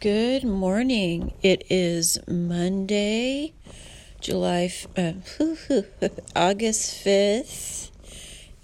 [0.00, 1.34] Good morning.
[1.42, 3.52] It is Monday,
[4.22, 5.12] July uh,
[6.34, 7.90] August 5th.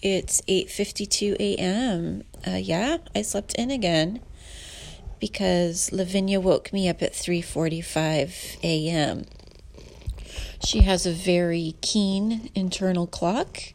[0.00, 2.24] It's 8:52 a.m.
[2.46, 4.22] Uh, yeah, I slept in again
[5.20, 9.26] because Lavinia woke me up at 3:45 a.m.
[10.64, 13.74] She has a very keen internal clock,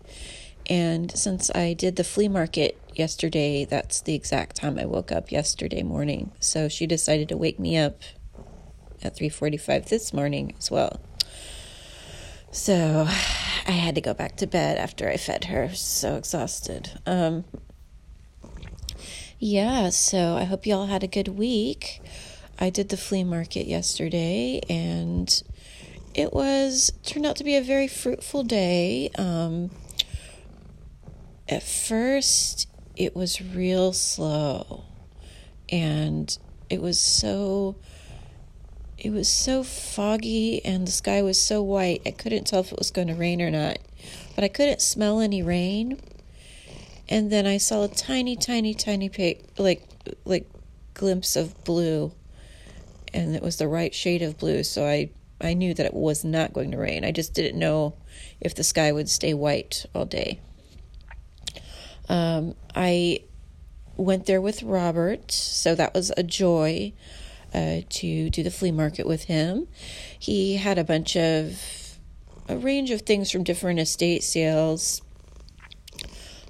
[0.65, 5.31] and since I did the flea market yesterday, that's the exact time I woke up
[5.31, 6.31] yesterday morning.
[6.39, 8.01] So she decided to wake me up
[9.03, 10.99] at 3:45 this morning as well.
[12.51, 15.73] So I had to go back to bed after I fed her.
[15.73, 16.91] So exhausted.
[17.05, 17.45] Um,
[19.39, 22.01] yeah, so I hope y'all had a good week.
[22.59, 25.41] I did the flea market yesterday and
[26.13, 29.09] it was turned out to be a very fruitful day.
[29.17, 29.71] Um,
[31.49, 34.83] at first it was real slow.
[35.69, 36.37] And
[36.69, 37.75] it was so
[38.97, 42.77] it was so foggy and the sky was so white I couldn't tell if it
[42.77, 43.79] was going to rain or not.
[44.35, 45.99] But I couldn't smell any rain.
[47.09, 49.09] And then I saw a tiny tiny tiny
[49.57, 49.87] like
[50.25, 50.49] like
[50.93, 52.11] glimpse of blue.
[53.13, 56.23] And it was the right shade of blue so I I knew that it was
[56.23, 57.03] not going to rain.
[57.03, 57.95] I just didn't know
[58.39, 60.39] if the sky would stay white all day
[62.11, 63.21] um, I
[63.95, 66.91] went there with Robert, so that was a joy
[67.53, 69.69] uh, to do the flea market with him.
[70.19, 71.97] He had a bunch of
[72.49, 75.01] a range of things from different estate sales.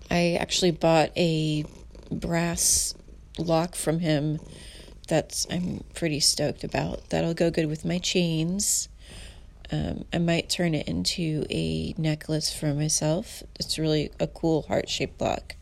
[0.10, 1.64] I actually bought a
[2.10, 2.96] brass
[3.38, 4.40] lock from him
[5.08, 7.08] that's I'm pretty stoked about.
[7.12, 8.90] That'll go good with my chains.
[9.72, 13.42] Um, I might turn it into a necklace for myself.
[13.60, 15.56] It's really a cool heart shaped lock.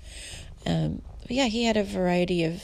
[0.65, 2.63] Um, but yeah, he had a variety of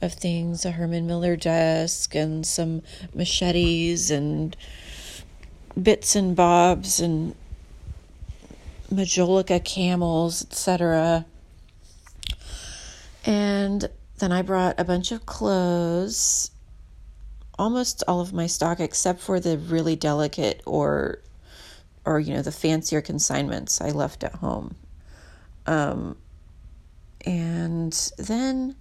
[0.00, 4.56] of things a Herman Miller desk and some machetes and
[5.80, 7.34] bits and bobs and
[8.92, 11.26] majolica camels, etc.
[13.24, 16.50] And then I brought a bunch of clothes
[17.58, 21.22] almost all of my stock except for the really delicate or
[22.04, 24.76] or you know the fancier consignments I left at home.
[25.66, 26.16] Um,
[27.26, 28.76] and then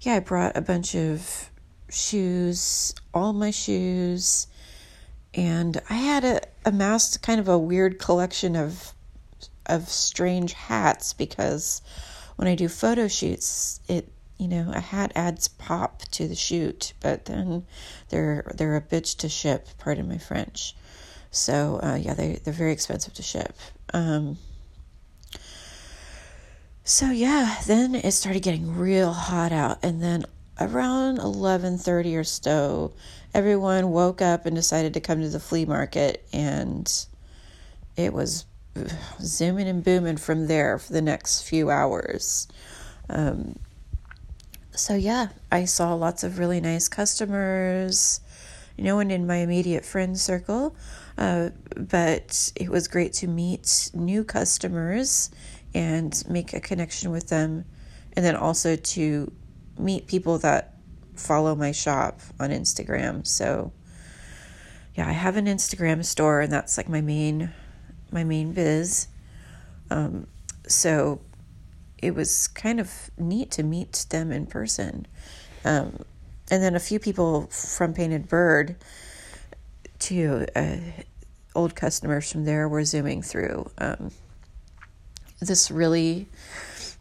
[0.00, 1.50] yeah, I brought a bunch of
[1.90, 4.46] shoes, all my shoes,
[5.34, 8.92] and I had a amassed kind of a weird collection of
[9.66, 11.82] of strange hats because
[12.36, 16.92] when I do photo shoots, it you know, a hat adds pop to the shoot,
[17.00, 17.66] but then
[18.08, 19.68] they're they're a bitch to ship.
[19.78, 20.74] Pardon my French.
[21.30, 23.54] So uh, yeah, they they're very expensive to ship.
[23.92, 24.38] Um,
[26.84, 30.24] so yeah, then it started getting real hot out, and then
[30.60, 32.92] around eleven thirty or so,
[33.34, 37.06] everyone woke up and decided to come to the flea market, and
[37.96, 38.46] it was
[39.20, 42.46] zooming and booming from there for the next few hours.
[43.10, 43.58] Um,
[44.78, 48.20] so yeah, I saw lots of really nice customers.
[48.78, 50.76] No one in my immediate friend circle,
[51.18, 55.30] uh, but it was great to meet new customers
[55.74, 57.64] and make a connection with them,
[58.14, 59.32] and then also to
[59.78, 60.74] meet people that
[61.16, 63.26] follow my shop on Instagram.
[63.26, 63.72] So
[64.94, 67.50] yeah, I have an Instagram store, and that's like my main
[68.12, 69.08] my main biz.
[69.90, 70.28] Um,
[70.66, 71.20] so
[71.98, 75.06] it was kind of neat to meet them in person.
[75.64, 75.98] Um,
[76.50, 78.76] and then a few people from Painted Bird,
[79.98, 80.76] too, uh,
[81.54, 83.70] old customers from there were zooming through.
[83.78, 84.10] Um,
[85.40, 86.26] this really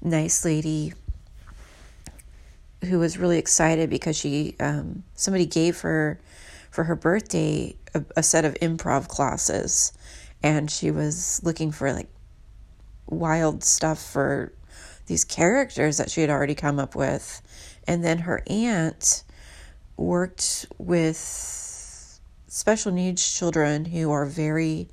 [0.02, 0.94] nice lady
[2.86, 6.20] who was really excited because she um, somebody gave her
[6.70, 9.94] for her birthday a, a set of improv classes,
[10.44, 12.08] and she was looking for like
[13.08, 14.52] wild stuff for
[15.08, 17.42] these characters that she had already come up with.
[17.88, 19.24] And then her aunt
[19.96, 21.18] worked with
[22.48, 24.90] special needs children who are very,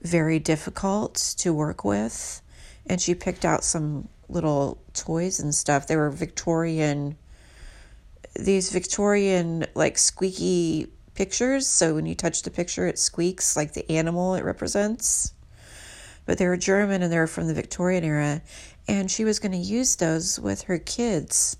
[0.00, 2.40] very difficult to work with.
[2.86, 5.86] And she picked out some little toys and stuff.
[5.86, 7.16] They were Victorian,
[8.34, 11.66] these Victorian, like squeaky pictures.
[11.66, 15.34] So when you touch the picture, it squeaks like the animal it represents.
[16.24, 18.42] But they were German and they were from the Victorian era
[18.88, 21.56] and she was going to use those with her kids.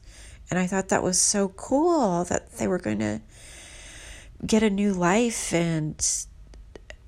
[0.50, 3.20] And I thought that was so cool that they were going to
[4.44, 5.52] get a new life.
[5.52, 5.96] And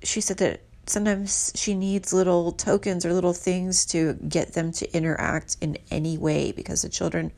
[0.03, 4.95] she said that sometimes she needs little tokens or little things to get them to
[4.95, 7.31] interact in any way because the children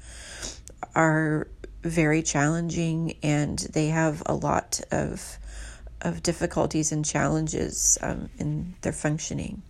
[0.96, 1.48] are
[1.82, 5.38] very challenging and they have a lot of
[6.02, 9.64] of difficulties and challenges um, in their functioning.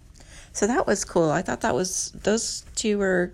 [0.58, 1.30] So that was cool.
[1.30, 3.32] I thought that was those two were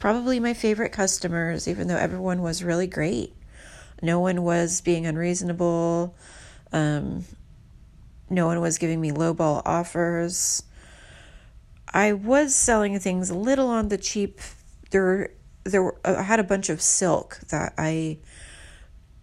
[0.00, 3.32] probably my favorite customers, even though everyone was really great.
[4.02, 6.16] No one was being unreasonable.
[6.72, 7.26] Um,
[8.28, 10.64] no one was giving me lowball offers.
[11.92, 14.40] I was selling things a little on the cheap.
[14.90, 15.30] There,
[15.62, 18.18] there were, I had a bunch of silk that I.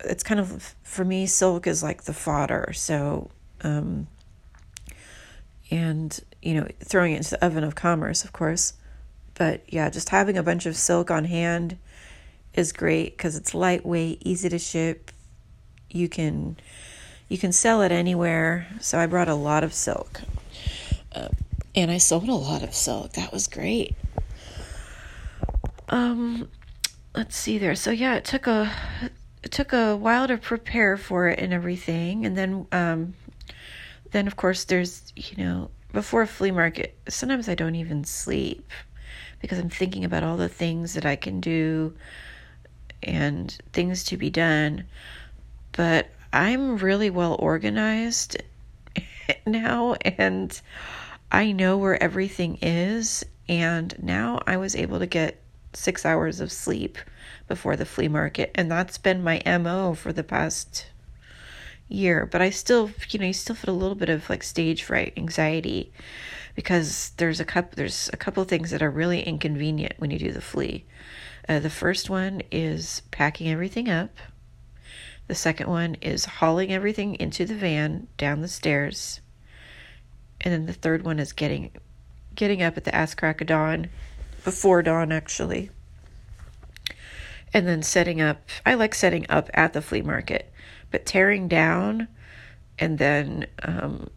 [0.06, 2.72] It's kind of for me, silk is like the fodder.
[2.72, 4.08] So, um,
[5.72, 8.74] and you know, throwing it into the oven of commerce, of course.
[9.36, 11.78] But yeah, just having a bunch of silk on hand
[12.54, 15.12] is great because it's lightweight, easy to ship.
[15.90, 16.58] You can
[17.30, 18.68] you can sell it anywhere.
[18.82, 20.22] So I brought a lot of silk.
[21.14, 21.30] Uh,
[21.74, 23.14] and I sold a lot of silk.
[23.14, 23.96] That was great.
[25.90, 26.50] Um
[27.16, 27.76] let's see there.
[27.76, 28.72] So yeah, it took a
[29.44, 32.26] it took a while to prepare for it and everything.
[32.26, 33.14] And then um
[34.12, 38.70] then of course there's, you know, before a flea market, sometimes I don't even sleep
[39.42, 41.94] because I'm thinking about all the things that I can do
[43.04, 44.86] and things to be done.
[45.72, 48.38] But I'm really well organized
[49.46, 50.60] now and
[51.32, 53.24] I know where everything is.
[53.50, 55.42] And now I was able to get
[55.74, 56.98] six hours of sleep
[57.48, 58.52] before the flea market.
[58.56, 60.86] And that's been my MO for the past
[61.92, 62.26] year.
[62.26, 65.14] But I still, you know, you still feel a little bit of like stage fright,
[65.18, 65.92] anxiety
[66.56, 70.32] because there's a couple there's a couple things that are really inconvenient when you do
[70.32, 70.86] the flea.
[71.48, 74.18] Uh, the first one is packing everything up.
[75.28, 79.22] The second one is hauling everything into the van down the stairs.
[80.42, 81.72] And then the third one is getting
[82.36, 83.90] getting up at the ass crack of dawn,
[84.44, 85.70] before dawn actually.
[87.54, 90.52] And then setting up I like setting up at the flea market,
[90.90, 92.08] but tearing down
[92.80, 94.10] and then um,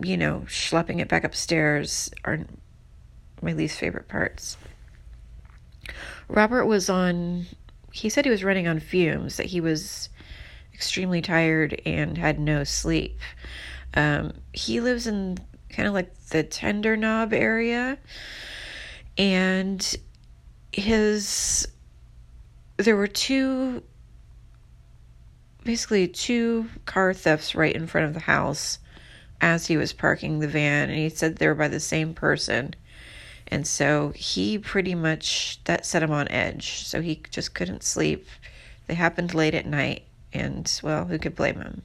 [0.00, 2.40] you know, schlepping it back upstairs are
[3.42, 4.56] my least favorite parts.
[6.28, 7.46] Robert was on,
[7.92, 10.08] he said he was running on fumes, that he was
[10.74, 13.18] extremely tired and had no sleep.
[13.94, 15.38] Um, he lives in
[15.70, 17.98] kind of like the Tender Nob area,
[19.16, 19.96] and
[20.72, 21.66] his,
[22.78, 23.82] there were two,
[25.64, 28.78] basically two car thefts right in front of the house
[29.40, 32.74] as he was parking the van, and he said they were by the same person.
[33.48, 36.86] And so he pretty much that set him on edge.
[36.86, 38.26] So he just couldn't sleep.
[38.86, 41.82] They happened late at night, and well, who could blame him?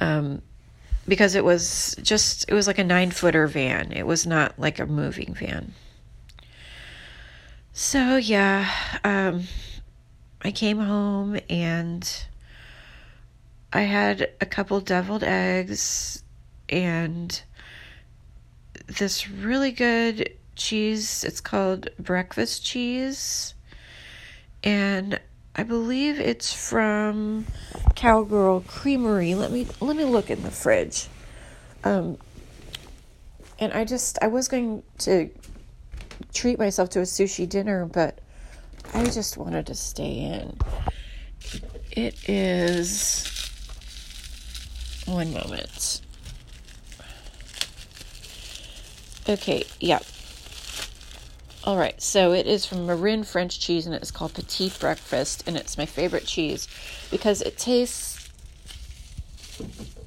[0.00, 0.42] Um,
[1.06, 3.92] because it was just it was like a nine footer van.
[3.92, 5.74] It was not like a moving van.
[7.74, 8.70] So yeah,
[9.02, 9.44] um,
[10.42, 12.06] I came home and
[13.72, 16.22] I had a couple deviled eggs
[16.68, 17.42] and
[18.86, 21.24] this really good cheese.
[21.24, 23.54] It's called breakfast cheese.
[24.62, 25.18] And
[25.56, 27.46] I believe it's from
[27.94, 29.34] Cowgirl Creamery.
[29.34, 31.08] Let me let me look in the fridge.
[31.84, 32.18] Um
[33.58, 35.30] and I just I was going to
[36.32, 38.18] treat myself to a sushi dinner, but
[38.94, 40.58] I just wanted to stay in.
[41.90, 43.28] It is
[45.06, 46.00] one moment.
[49.28, 50.00] Okay, yeah.
[51.64, 55.56] All right, so it is from Marin French cheese and it's called Petit Breakfast and
[55.56, 56.66] it's my favorite cheese
[57.10, 58.28] because it tastes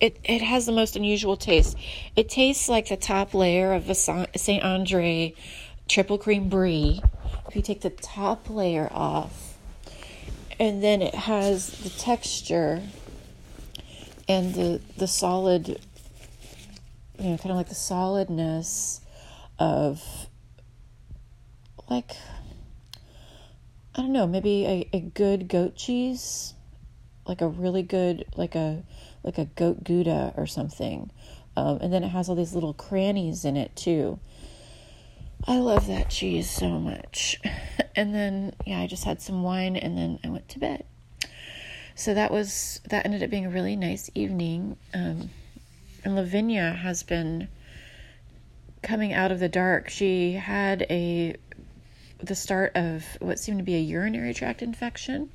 [0.02, 1.78] it it has the most unusual taste.
[2.16, 5.34] It tastes like the top layer of a Saint Andre
[5.88, 7.02] triple cream brie.
[7.48, 9.58] If you take the top layer off,
[10.60, 12.82] and then it has the texture
[14.28, 15.80] and the the solid
[17.20, 19.02] you know kind of like the solidness
[19.60, 20.28] of
[21.90, 22.16] like
[23.98, 26.54] I don't know, maybe a, a good goat cheese,
[27.26, 28.84] like a really good like a
[29.24, 31.12] like a goat gouda or something.
[31.56, 34.20] Um, and then it has all these little crannies in it too.
[35.48, 37.40] I love that cheese so much.
[37.96, 40.86] and then yeah, I just had some wine and then I went to bed
[41.96, 44.78] so that was that ended up being a really nice evening.
[44.94, 45.30] Um,
[46.04, 47.48] and Lavinia has been
[48.84, 49.90] coming out of the dark.
[49.90, 51.36] She had a
[52.22, 55.32] the start of what seemed to be a urinary tract infection,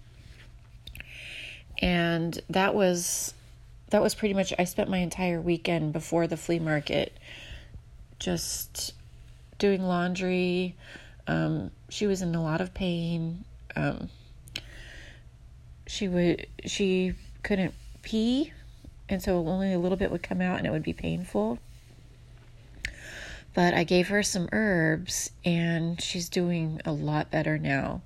[1.80, 3.32] and that was
[3.88, 4.52] that was pretty much.
[4.58, 7.16] I spent my entire weekend before the flea market
[8.18, 8.92] just
[9.60, 10.74] doing laundry.
[11.28, 13.44] Um, she was in a lot of pain.
[13.76, 14.10] Um,
[15.86, 17.14] she would she
[17.44, 18.52] couldn't pee
[19.08, 21.58] and so only a little bit would come out and it would be painful
[23.54, 28.02] but I gave her some herbs and she's doing a lot better now.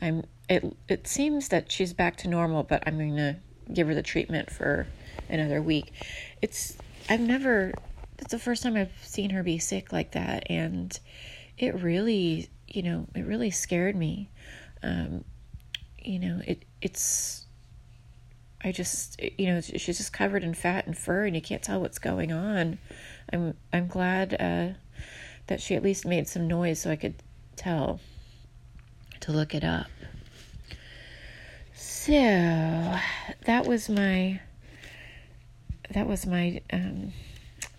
[0.00, 3.36] I'm it it seems that she's back to normal, but I'm going to
[3.72, 4.86] give her the treatment for
[5.28, 5.92] another week.
[6.42, 6.76] It's
[7.08, 7.72] I've never
[8.18, 10.98] it's the first time I've seen her be sick like that and
[11.58, 14.30] it really, you know, it really scared me.
[14.82, 15.24] Um,
[15.98, 17.46] you know, it it's
[18.62, 21.80] I just you know, she's just covered in fat and fur and you can't tell
[21.80, 22.78] what's going on.
[23.32, 24.78] I'm I'm glad uh,
[25.46, 27.14] that she at least made some noise so I could
[27.56, 28.00] tell
[29.20, 29.86] to look it up.
[31.74, 32.12] So
[33.46, 34.40] that was my
[35.90, 37.12] that was my um,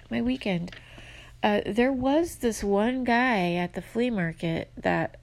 [0.10, 0.72] my weekend.
[1.44, 5.20] Uh, there was this one guy at the flea market that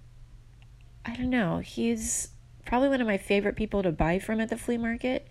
[1.04, 1.58] I don't know.
[1.58, 2.28] He's
[2.64, 5.26] probably one of my favorite people to buy from at the flea market,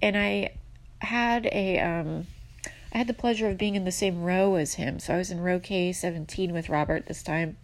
[0.00, 0.54] and I
[1.00, 2.26] had a um,
[2.94, 4.98] I had the pleasure of being in the same row as him.
[4.98, 7.56] So I was in row K seventeen with Robert this time,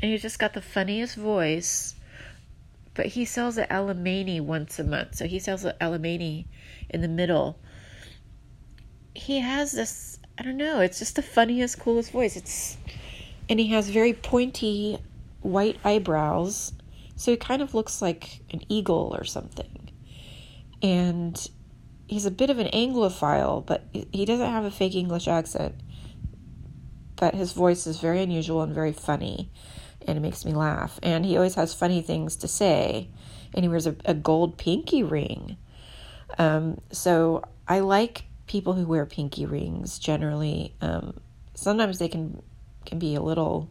[0.00, 1.94] and he just got the funniest voice.
[2.94, 6.46] But he sells at Alemany once a month, so he sells at Alemany
[6.88, 7.58] in the middle.
[9.14, 12.36] He has this I don't know, it's just the funniest, coolest voice.
[12.36, 12.76] It's
[13.48, 14.98] and he has very pointy
[15.42, 16.72] white eyebrows.
[17.16, 19.90] So he kind of looks like an eagle or something.
[20.82, 21.48] And
[22.08, 25.74] he's a bit of an Anglophile, but he doesn't have a fake English accent.
[27.16, 29.50] But his voice is very unusual and very funny,
[30.06, 30.98] and it makes me laugh.
[31.02, 33.08] And he always has funny things to say,
[33.54, 35.56] and he wears a, a gold pinky ring.
[36.38, 40.74] Um, so I like people who wear pinky rings generally.
[40.80, 41.14] Um,
[41.54, 42.42] sometimes they can
[42.84, 43.70] can be a little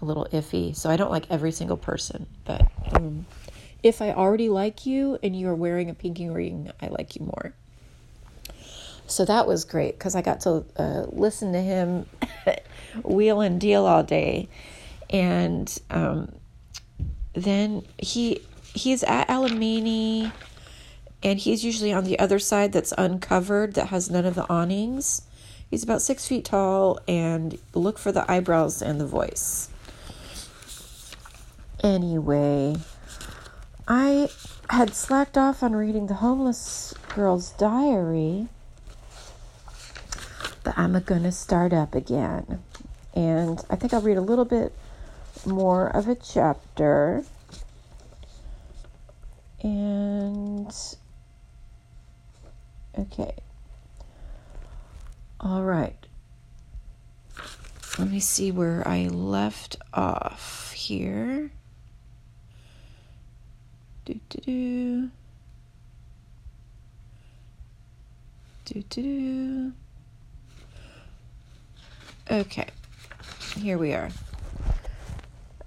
[0.00, 0.74] a little iffy.
[0.74, 3.26] So I don't like every single person, but um,
[3.82, 7.24] if I already like you and you are wearing a pinky ring, I like you
[7.24, 7.54] more.
[9.06, 12.06] So that was great because I got to uh, listen to him
[13.02, 14.48] wheel and deal all day,
[15.08, 16.32] and um,
[17.32, 18.42] then he
[18.74, 20.30] he's at Alemany
[21.22, 25.22] and he's usually on the other side that's uncovered that has none of the awnings.
[25.70, 29.68] He's about six feet tall, and look for the eyebrows and the voice.
[31.82, 32.76] Anyway,
[33.86, 34.30] I
[34.70, 38.48] had slacked off on reading the homeless girl's diary,
[40.64, 42.62] but I'm gonna start up again.
[43.14, 44.72] And I think I'll read a little bit
[45.44, 47.24] more of a chapter.
[49.62, 50.72] And
[52.98, 53.34] Okay.
[55.38, 55.96] All right.
[57.98, 61.50] Let me see where I left off here.
[64.04, 65.10] Do do do.
[68.64, 69.72] Do do do.
[72.30, 72.66] Okay.
[73.56, 74.10] Here we are.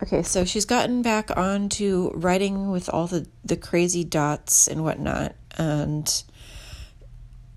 [0.03, 4.83] Okay, so she's gotten back on to writing with all the, the crazy dots and
[4.83, 5.35] whatnot.
[5.57, 6.23] And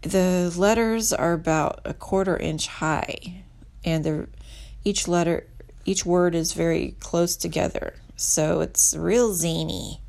[0.04, 3.44] the letters are about a quarter inch high,
[3.84, 4.28] and
[4.84, 5.46] each letter,
[5.84, 7.94] each word is very close together.
[8.16, 10.00] So it's real zany.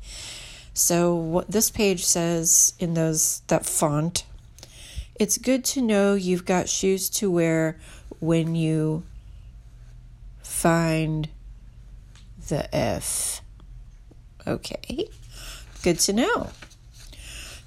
[0.74, 4.24] So what this page says in those that font,
[5.14, 7.78] it's good to know you've got shoes to wear
[8.20, 9.02] when you
[10.42, 11.28] find
[12.48, 13.40] the F.
[14.46, 15.08] Okay,
[15.82, 16.50] good to know.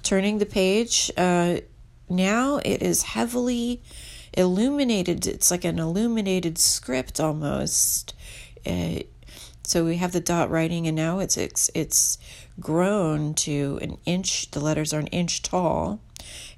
[0.02, 1.58] Turning the page, uh,
[2.10, 3.82] now it is heavily
[4.34, 5.26] illuminated.
[5.26, 8.14] It's like an illuminated script almost.
[8.66, 9.00] Uh,
[9.64, 12.18] so we have the dot writing, and now it's it's it's
[12.58, 14.50] grown to an inch.
[14.50, 16.00] The letters are an inch tall,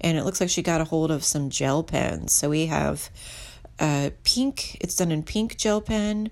[0.01, 2.33] and it looks like she got a hold of some gel pens.
[2.33, 3.11] So we have
[3.79, 4.79] uh, pink.
[4.81, 6.31] It's done in pink gel pen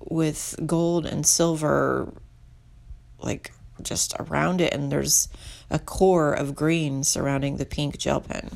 [0.00, 2.12] with gold and silver,
[3.20, 3.52] like
[3.82, 5.28] just around it, and there's
[5.70, 8.50] a core of green surrounding the pink gel pen.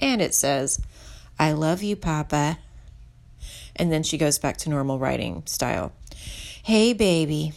[0.00, 0.80] And it says,
[1.38, 2.58] I love you, Papa.
[3.76, 5.92] And then she goes back to normal writing style.
[6.62, 7.52] Hey, baby.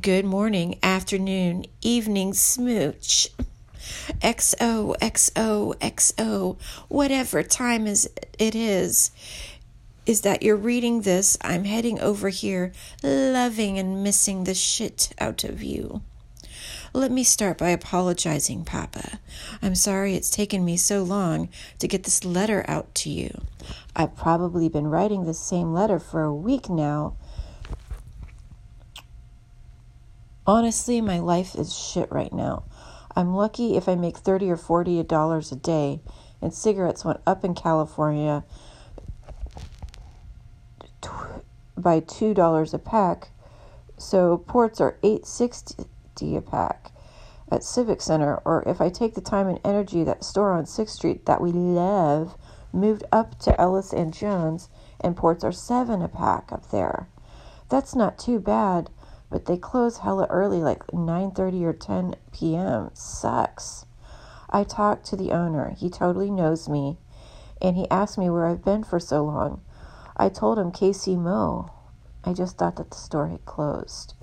[0.00, 3.28] Good morning, afternoon, evening smooch.
[4.20, 9.10] XO, XO, XO, whatever time is it is,
[10.06, 11.36] is that you're reading this.
[11.42, 16.02] I'm heading over here, loving and missing the shit out of you.
[16.92, 19.20] Let me start by apologizing, Papa.
[19.62, 23.42] I'm sorry it's taken me so long to get this letter out to you.
[23.94, 27.14] I've probably been writing the same letter for a week now.
[30.48, 32.64] Honestly, my life is shit right now.
[33.14, 36.00] I'm lucky if I make 30 or 40 dollars a day,
[36.42, 38.42] and cigarettes went up in California
[41.76, 43.28] by $2 a pack.
[43.96, 45.84] So ports are 860
[46.22, 46.92] a pack
[47.50, 50.90] at Civic Center or if I take the time and energy that store on 6th
[50.90, 52.36] Street that we love
[52.72, 54.68] moved up to Ellis and Jones
[55.00, 57.08] and ports are 7 a pack up there.
[57.68, 58.90] That's not too bad,
[59.30, 62.90] but they close hella early like 9:30 or 10 p.m.
[62.94, 63.86] Sucks.
[64.50, 65.70] I talked to the owner.
[65.70, 66.98] He totally knows me
[67.62, 69.60] and he asked me where I've been for so long.
[70.16, 71.70] I told him KC Mo.
[72.24, 74.14] I just thought that the store had closed.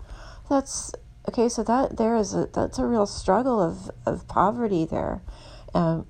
[0.50, 0.94] That's
[1.28, 1.50] okay.
[1.50, 5.22] So that there is a that's a real struggle of of poverty there.
[5.74, 6.06] Um,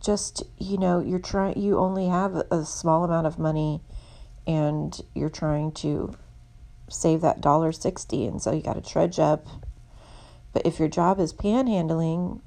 [0.00, 1.60] just you know, you're trying.
[1.60, 3.80] You only have a small amount of money,
[4.46, 6.14] and you're trying to
[6.88, 9.46] save that dollar sixty, and so you got to trudge up.
[10.52, 12.40] But if your job is panhandling,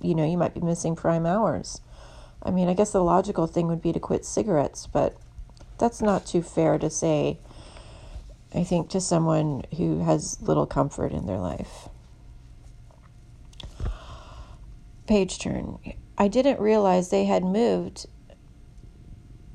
[0.00, 1.80] you know, you might be missing prime hours.
[2.42, 5.16] I mean, I guess the logical thing would be to quit cigarettes, but
[5.78, 7.38] that's not too fair to say,
[8.54, 11.88] I think, to someone who has little comfort in their life.
[15.06, 15.78] Page turn.
[16.16, 18.06] I didn't realize they had moved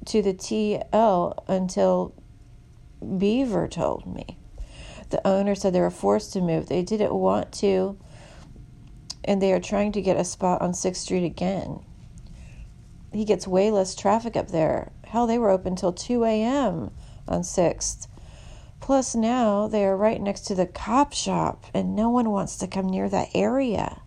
[0.05, 2.13] to the TL until
[3.17, 4.38] Beaver told me.
[5.09, 6.69] The owner said they were forced to move.
[6.69, 7.97] They didn't want to,
[9.23, 11.83] and they are trying to get a spot on 6th Street again.
[13.12, 14.91] He gets way less traffic up there.
[15.05, 16.91] Hell, they were open till 2 a.m.
[17.27, 18.07] on 6th.
[18.83, 22.67] Plus, now they are right next to the cop shop, and no one wants to
[22.67, 24.01] come near that area.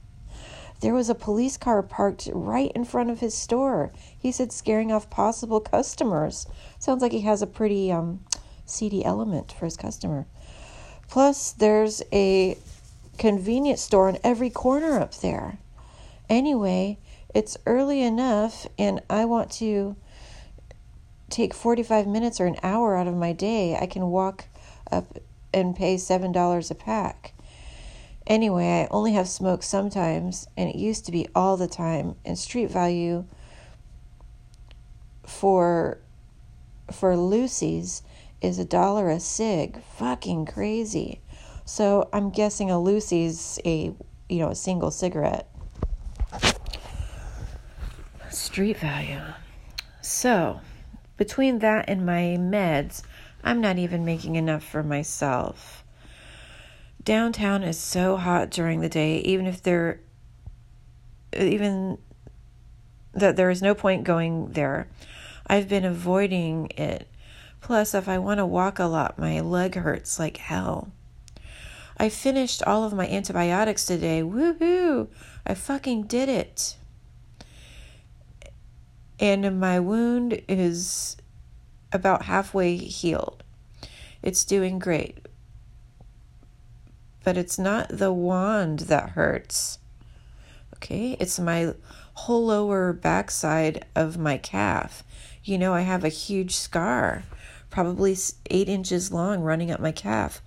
[0.82, 3.90] There was a police car parked right in front of his store.
[4.18, 6.46] He said scaring off possible customers.
[6.78, 8.22] Sounds like he has a pretty um,
[8.66, 10.26] seedy element for his customer.
[11.08, 12.58] Plus, there's a
[13.16, 15.56] convenience store on every corner up there.
[16.28, 16.98] Anyway,
[17.34, 19.96] it's early enough, and I want to
[21.30, 24.44] take 45 minutes or an hour out of my day, I can walk
[24.90, 25.18] up
[25.52, 27.32] and pay $7 a pack.
[28.26, 32.16] Anyway, I only have smoke sometimes, and it used to be all the time.
[32.24, 33.24] And street value
[35.24, 35.98] for
[36.90, 38.02] for loosies
[38.40, 39.80] is a dollar a cig.
[39.96, 41.20] Fucking crazy.
[41.64, 43.94] So I'm guessing a loosie's a
[44.28, 45.48] you know a single cigarette.
[48.30, 49.20] Street value.
[50.00, 50.60] So
[51.16, 53.02] between that and my meds,
[53.46, 55.84] I'm not even making enough for myself.
[57.02, 60.00] Downtown is so hot during the day, even if there,
[61.32, 61.98] even
[63.14, 64.88] that there is no point going there.
[65.46, 67.06] I've been avoiding it.
[67.60, 70.92] Plus, if I want to walk a lot, my leg hurts like hell.
[71.96, 74.22] I finished all of my antibiotics today.
[74.22, 75.08] Woohoo!
[75.46, 76.76] I fucking did it
[79.18, 81.16] and my wound is
[81.96, 83.42] about halfway healed.
[84.22, 85.18] It's doing great.
[87.24, 89.80] But it's not the wand that hurts.
[90.74, 91.16] Okay?
[91.18, 91.74] It's my
[92.14, 95.02] whole lower backside of my calf.
[95.42, 97.24] You know, I have a huge scar,
[97.70, 98.16] probably
[98.50, 100.40] eight inches long, running up my calf.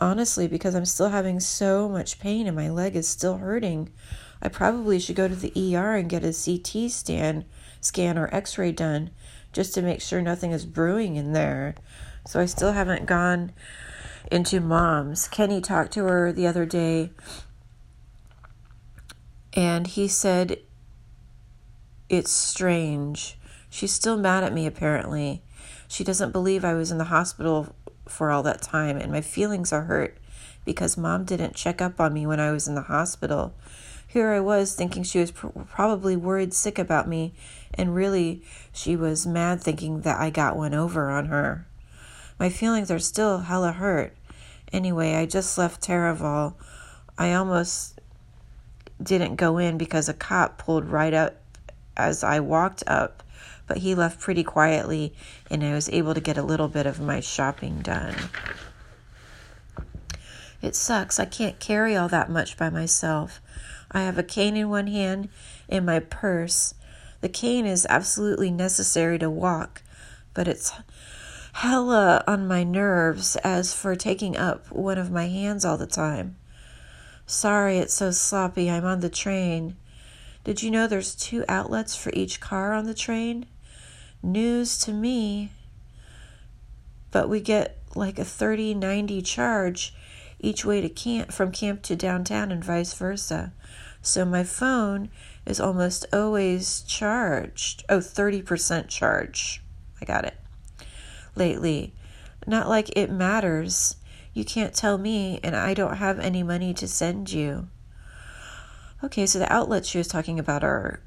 [0.00, 3.90] Honestly, because I'm still having so much pain and my leg is still hurting,
[4.42, 7.44] I probably should go to the ER and get a CT scan
[7.80, 9.10] scan or x ray done
[9.52, 11.74] just to make sure nothing is brewing in there.
[12.26, 13.52] So I still haven't gone
[14.30, 15.28] into mom's.
[15.28, 17.10] Kenny talked to her the other day
[19.52, 20.58] and he said
[22.08, 23.38] it's strange.
[23.70, 25.42] She's still mad at me, apparently.
[25.88, 27.74] She doesn't believe I was in the hospital
[28.06, 30.18] for all that time, and my feelings are hurt
[30.64, 33.54] because mom didn't check up on me when I was in the hospital.
[34.12, 37.32] Here I was thinking she was pr- probably worried sick about me,
[37.72, 41.66] and really she was mad thinking that I got one over on her.
[42.38, 44.14] My feelings are still hella hurt.
[44.70, 46.52] Anyway, I just left Taraval.
[47.16, 48.02] I almost
[49.02, 51.36] didn't go in because a cop pulled right up
[51.96, 53.22] as I walked up,
[53.66, 55.14] but he left pretty quietly
[55.50, 58.14] and I was able to get a little bit of my shopping done.
[60.60, 61.18] It sucks.
[61.18, 63.40] I can't carry all that much by myself.
[63.92, 65.28] I have a cane in one hand
[65.68, 66.74] and my purse.
[67.20, 69.82] The cane is absolutely necessary to walk,
[70.34, 70.72] but it's
[71.52, 76.36] hella on my nerves as for taking up one of my hands all the time.
[77.26, 78.70] Sorry it's so sloppy.
[78.70, 79.76] I'm on the train.
[80.44, 83.46] Did you know there's two outlets for each car on the train?
[84.22, 85.52] News to me.
[87.10, 89.94] But we get like a 30 90 charge
[90.40, 93.52] each way to camp from camp to downtown and vice versa.
[94.02, 95.10] So my phone
[95.46, 97.84] is almost always charged.
[97.88, 99.62] Oh, 30% charge.
[100.00, 100.34] I got it.
[101.36, 101.94] Lately.
[102.46, 103.96] Not like it matters.
[104.34, 107.68] You can't tell me, and I don't have any money to send you.
[109.04, 111.00] Okay, so the outlets she was talking about are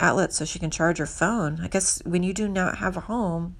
[0.00, 1.60] outlets so she can charge her phone.
[1.62, 3.56] I guess when you do not have a home,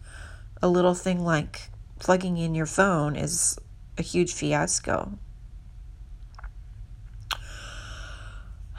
[0.63, 3.59] a little thing like plugging in your phone is
[3.99, 5.19] a huge fiasco.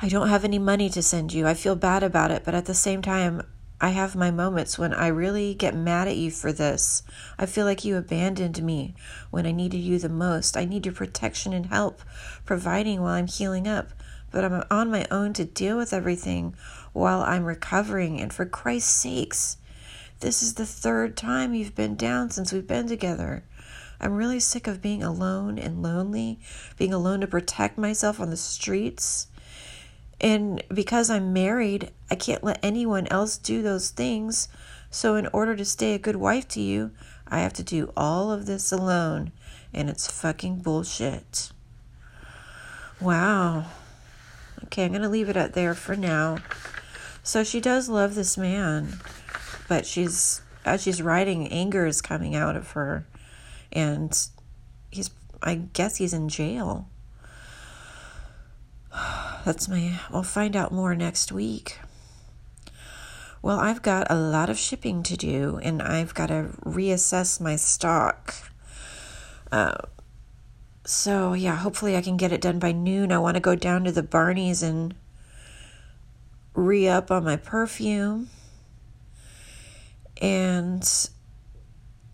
[0.02, 1.48] I don't have any money to send you.
[1.48, 3.42] I feel bad about it, but at the same time,
[3.80, 7.04] I have my moments when I really get mad at you for this.
[7.38, 8.96] I feel like you abandoned me
[9.30, 10.56] when I needed you the most.
[10.56, 12.02] I need your protection and help
[12.46, 13.92] providing while I'm healing up,
[14.32, 16.56] but I'm on my own to deal with everything
[16.94, 18.22] while I'm recovering.
[18.22, 19.58] And for Christ's sakes,
[20.22, 23.44] this is the third time you've been down since we've been together.
[24.00, 26.40] I'm really sick of being alone and lonely,
[26.78, 29.28] being alone to protect myself on the streets.
[30.24, 34.48] And because I'm married, I can't let anyone else do those things.
[34.90, 36.92] So, in order to stay a good wife to you,
[37.28, 39.34] I have to do all of this alone.
[39.74, 41.52] And it's fucking bullshit.
[43.02, 43.66] Wow.
[44.64, 46.38] Okay, I'm going to leave it at there for now.
[47.22, 49.00] So, she does love this man,
[49.68, 53.06] but she's, as she's writing, anger is coming out of her.
[53.74, 54.18] And
[54.90, 55.10] he's,
[55.42, 56.88] I guess he's in jail.
[59.46, 61.80] That's my, we'll find out more next week.
[63.42, 67.58] Well, I've got a lot of shipping to do and I've got to reassess my
[67.58, 68.34] stock.
[69.52, 69.76] Uh,
[70.86, 73.12] so, yeah, hopefully I can get it done by noon.
[73.12, 74.94] I want to go down to the Barney's and
[76.54, 78.30] re up on my perfume.
[80.22, 80.90] And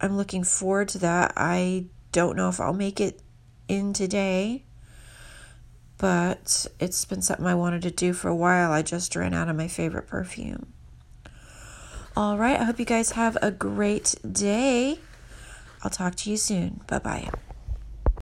[0.02, 1.34] I'm looking forward to that.
[1.36, 3.22] I don't know if I'll make it
[3.68, 4.64] in today
[6.00, 8.72] but it's been something I wanted to do for a while.
[8.72, 10.74] I just ran out of my favorite perfume.
[12.18, 15.00] All right, I hope you guys have a great day.
[15.84, 16.82] I'll talk to you soon.
[16.88, 17.30] Bye bye.